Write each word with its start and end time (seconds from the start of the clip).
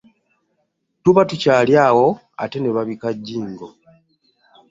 Tuba 1.03 1.21
tukyali 1.29 1.73
awo 1.87 2.07
ate 2.43 2.57
ne 2.59 2.69
babika 2.75 3.07
Jjingo. 3.15 3.67